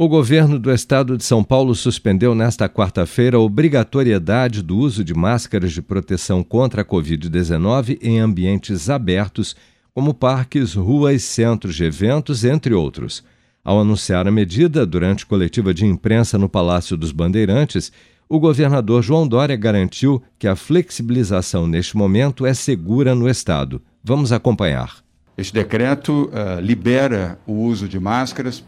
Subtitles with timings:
[0.00, 5.12] O governo do estado de São Paulo suspendeu nesta quarta-feira a obrigatoriedade do uso de
[5.12, 9.56] máscaras de proteção contra a Covid-19 em ambientes abertos,
[9.92, 13.24] como parques, ruas, centros de eventos, entre outros.
[13.64, 17.90] Ao anunciar a medida durante coletiva de imprensa no Palácio dos Bandeirantes,
[18.28, 23.82] o governador João Dória garantiu que a flexibilização neste momento é segura no estado.
[24.04, 24.98] Vamos acompanhar.
[25.36, 28.62] Este decreto uh, libera o uso de máscaras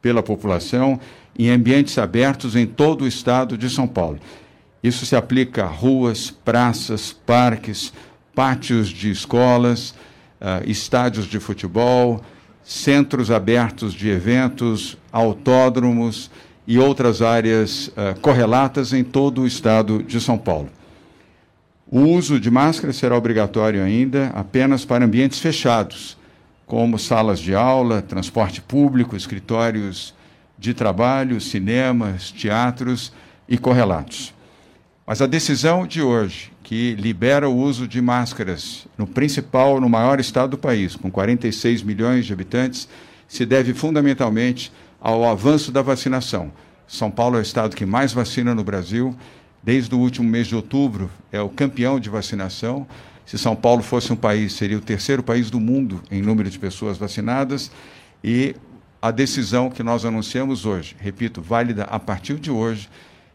[0.00, 1.00] pela população
[1.38, 4.18] em ambientes abertos em todo o estado de São Paulo.
[4.82, 7.92] Isso se aplica a ruas, praças, parques,
[8.34, 9.90] pátios de escolas,
[10.40, 12.22] uh, estádios de futebol,
[12.62, 16.30] centros abertos de eventos, autódromos
[16.66, 20.68] e outras áreas uh, correlatas em todo o estado de São Paulo.
[21.90, 26.18] O uso de máscara será obrigatório ainda apenas para ambientes fechados,
[26.68, 30.14] como salas de aula, transporte público, escritórios
[30.58, 33.10] de trabalho, cinemas, teatros
[33.48, 34.34] e correlatos.
[35.06, 40.20] Mas a decisão de hoje, que libera o uso de máscaras no principal, no maior
[40.20, 42.86] estado do país, com 46 milhões de habitantes,
[43.26, 44.70] se deve fundamentalmente
[45.00, 46.52] ao avanço da vacinação.
[46.86, 49.16] São Paulo é o estado que mais vacina no Brasil.
[49.62, 52.86] Desde o último mês de outubro, é o campeão de vacinação.
[53.28, 56.58] Se São Paulo fosse um país, seria o terceiro país do mundo em número de
[56.58, 57.70] pessoas vacinadas.
[58.24, 58.56] E
[59.02, 62.88] a decisão que nós anunciamos hoje, repito, válida a partir de hoje,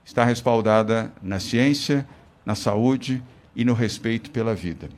[0.04, 2.08] está respaldada na ciência,
[2.44, 3.22] na saúde
[3.56, 4.90] e no respeito pela vida.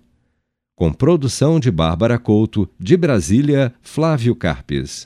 [0.75, 4.97] Com produção de Bárbara Couto, de Brasília, Flávio Carpes.